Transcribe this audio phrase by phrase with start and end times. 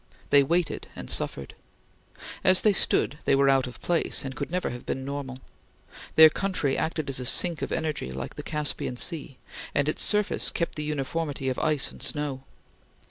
[0.31, 1.53] They waited and suffered.
[2.43, 5.37] As they stood they were out of place, and could never have been normal.
[6.15, 9.37] Their country acted as a sink of energy like the Caspian Sea,
[9.75, 12.41] and its surface kept the uniformity of ice and snow.